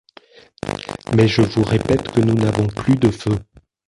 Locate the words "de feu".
2.95-3.37